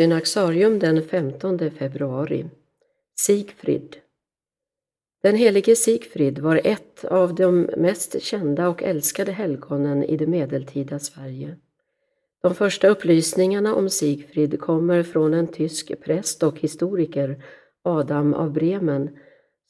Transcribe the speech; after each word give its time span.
Synaxarium 0.00 0.78
den 0.78 1.02
15 1.02 1.70
februari. 1.70 2.46
Sigfrid. 3.20 3.96
Den 5.22 5.36
helige 5.36 5.76
Sigfrid 5.76 6.38
var 6.38 6.60
ett 6.64 7.04
av 7.04 7.34
de 7.34 7.70
mest 7.76 8.22
kända 8.22 8.68
och 8.68 8.82
älskade 8.82 9.32
helgonen 9.32 10.04
i 10.04 10.16
det 10.16 10.26
medeltida 10.26 10.98
Sverige. 10.98 11.56
De 12.42 12.54
första 12.54 12.88
upplysningarna 12.88 13.74
om 13.74 13.90
Sigfrid 13.90 14.60
kommer 14.60 15.02
från 15.02 15.34
en 15.34 15.46
tysk 15.46 15.92
präst 16.04 16.42
och 16.42 16.58
historiker, 16.58 17.44
Adam 17.82 18.34
av 18.34 18.52
Bremen, 18.52 19.18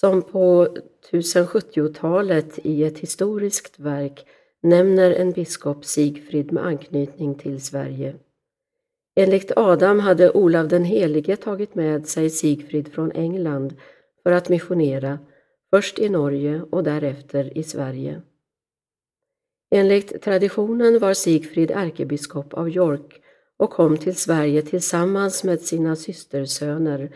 som 0.00 0.22
på 0.22 0.76
1070-talet 1.12 2.58
i 2.62 2.84
ett 2.84 2.98
historiskt 2.98 3.78
verk 3.78 4.26
nämner 4.62 5.10
en 5.10 5.32
biskop 5.32 5.84
Sigfrid 5.84 6.52
med 6.52 6.66
anknytning 6.66 7.34
till 7.34 7.62
Sverige. 7.62 8.14
Enligt 9.18 9.52
Adam 9.56 10.00
hade 10.00 10.30
Olav 10.30 10.68
den 10.68 10.84
helige 10.84 11.36
tagit 11.36 11.74
med 11.74 12.08
sig 12.08 12.30
Sigfrid 12.30 12.92
från 12.92 13.12
England 13.12 13.74
för 14.22 14.32
att 14.32 14.48
missionera, 14.48 15.18
först 15.70 15.98
i 15.98 16.08
Norge 16.08 16.62
och 16.70 16.84
därefter 16.84 17.58
i 17.58 17.62
Sverige. 17.62 18.22
Enligt 19.70 20.22
traditionen 20.22 20.98
var 20.98 21.14
Sigfrid 21.14 21.70
ärkebiskop 21.70 22.54
av 22.54 22.68
York 22.68 23.20
och 23.56 23.70
kom 23.70 23.96
till 23.96 24.16
Sverige 24.16 24.62
tillsammans 24.62 25.44
med 25.44 25.60
sina 25.60 25.96
systersöner 25.96 27.10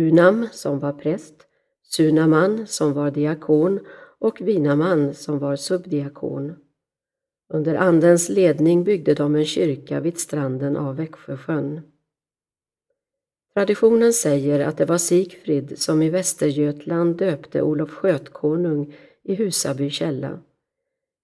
Unam, 0.00 0.48
som 0.52 0.78
var 0.78 0.92
präst, 0.92 1.34
Sunaman, 1.82 2.66
som 2.66 2.92
var 2.92 3.10
diakon 3.10 3.80
och 4.18 4.40
Vinaman, 4.40 5.14
som 5.14 5.38
var 5.38 5.56
subdiakon. 5.56 6.65
Under 7.48 7.74
Andens 7.74 8.28
ledning 8.28 8.84
byggde 8.84 9.14
de 9.14 9.34
en 9.34 9.44
kyrka 9.44 10.00
vid 10.00 10.18
stranden 10.18 10.76
av 10.76 10.96
Växjösjön. 10.96 11.80
Traditionen 13.54 14.12
säger 14.12 14.60
att 14.60 14.78
det 14.78 14.84
var 14.84 14.98
Sigfrid 14.98 15.78
som 15.78 16.02
i 16.02 16.10
Västergötland 16.10 17.16
döpte 17.16 17.62
Olof 17.62 17.90
Skötkonung 17.90 18.94
i 19.22 19.34
Husaby 19.34 19.90
källa. 19.90 20.38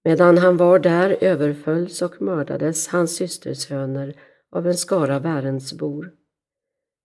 Medan 0.05 0.39
han 0.39 0.57
var 0.57 0.79
där 0.79 1.17
överfölls 1.21 2.03
och 2.03 2.23
mördades 2.23 2.89
hans 2.89 3.17
systersöner 3.17 4.15
av 4.51 4.67
en 4.67 4.75
skara 4.75 5.19
Värendsbor. 5.19 6.13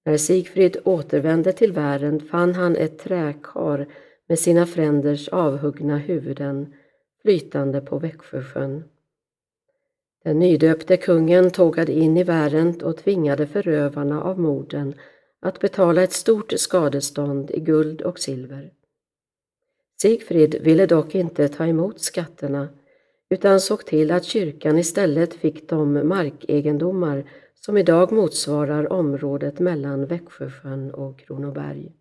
När 0.05 0.17
Sigfrid 0.17 0.77
återvände 0.83 1.53
till 1.53 1.71
Värend 1.71 2.29
fann 2.29 2.55
han 2.55 2.75
ett 2.75 2.99
träkar 2.99 3.87
med 4.27 4.39
sina 4.39 4.65
fränders 4.65 5.29
avhuggna 5.29 5.97
huvuden 5.97 6.73
flytande 7.21 7.81
på 7.81 7.99
Växjösjön. 7.99 8.83
Den 10.28 10.39
nydöpte 10.39 10.97
kungen 10.97 11.52
tågade 11.52 11.92
in 11.92 12.17
i 12.17 12.23
Värent 12.23 12.83
och 12.83 12.97
tvingade 12.97 13.47
förövarna 13.47 14.23
av 14.23 14.39
morden 14.39 14.94
att 15.39 15.59
betala 15.59 16.03
ett 16.03 16.14
stort 16.14 16.53
skadestånd 16.58 17.52
i 17.52 17.59
guld 17.59 18.02
och 18.02 18.20
silver. 18.20 18.73
Sigfrid 20.02 20.55
ville 20.61 20.86
dock 20.86 21.16
inte 21.16 21.48
ta 21.48 21.66
emot 21.66 22.02
skatterna 22.02 22.70
utan 23.30 23.61
såg 23.61 23.86
till 23.86 24.11
att 24.11 24.23
kyrkan 24.23 24.78
istället 24.78 25.33
fick 25.33 25.70
de 25.70 26.08
markegendomar 26.08 27.30
som 27.53 27.78
idag 27.78 28.11
motsvarar 28.11 28.94
området 28.94 29.59
mellan 29.59 30.05
Växjösjön 30.05 30.92
och 30.92 31.20
Kronoberg. 31.20 31.92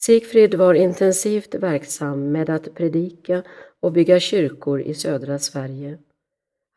Sigfrid 0.00 0.54
var 0.54 0.74
intensivt 0.74 1.54
verksam 1.54 2.32
med 2.32 2.50
att 2.50 2.74
predika 2.74 3.42
och 3.80 3.92
bygga 3.92 4.20
kyrkor 4.20 4.80
i 4.80 4.94
södra 4.94 5.38
Sverige. 5.38 5.98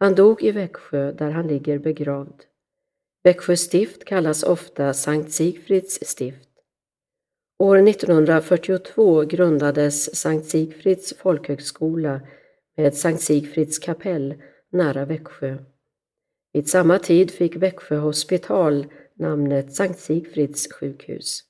Han 0.02 0.16
dog 0.16 0.44
i 0.44 0.52
Växjö 0.52 1.12
där 1.12 1.32
han 1.32 1.48
ligger 1.48 1.80
begravd. 1.80 2.44
Växjö 3.24 3.56
stift 3.56 4.06
kallas 4.06 4.44
ofta 4.44 4.94
Sankt 4.94 5.32
Sigfrids 5.32 6.00
stift. 6.02 6.50
År 7.60 7.90
1942 7.90 9.22
grundades 9.22 10.16
Sankt 10.16 10.46
Sigfrids 10.46 11.14
folkhögskola 11.18 12.22
med 12.78 12.94
Sankt 12.94 13.22
Sigfrids 13.22 13.80
kapell 13.80 14.34
nära 14.72 15.06
Växjö. 15.06 15.58
Vid 16.54 16.70
samma 16.70 17.00
tid 17.00 17.32
fick 17.32 17.56
Växjö 17.56 17.98
hospital 17.98 18.86
namnet 19.16 19.74
Sankt 19.74 20.00
Sigfrids 20.00 20.74
sjukhus. 20.74 21.44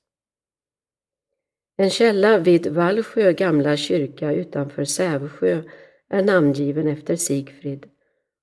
En 1.76 1.90
källa 1.90 2.38
vid 2.38 2.66
Vallsjö 2.66 3.32
gamla 3.32 3.76
kyrka 3.76 4.32
utanför 4.32 4.84
Sävsjö 4.84 5.62
är 6.08 6.22
namngiven 6.22 6.88
efter 6.88 7.16
Sigfrid 7.16 7.91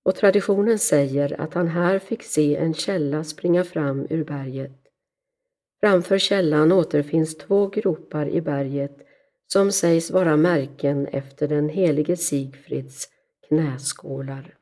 och 0.09 0.16
traditionen 0.16 0.80
säger 0.80 1.42
att 1.42 1.53
han 1.53 1.68
här 1.68 2.00
fick 2.00 2.24
se 2.24 2.56
en 2.56 2.74
källa 2.74 3.24
springa 3.24 3.64
fram 3.64 4.08
ur 4.09 4.24
berget. 4.24 4.81
Framför 5.80 6.18
källan 6.18 6.72
återfinns 6.72 7.38
två 7.38 7.68
gropar 7.68 8.30
i 8.30 8.42
berget 8.42 8.97
som 9.47 9.72
sägs 9.72 10.12
vara 10.12 10.38
märken 10.38 11.08
efter 11.08 11.47
den 11.47 11.70
helige 11.70 12.18
Sigfrids 12.18 13.08
knäskålar. 13.47 14.59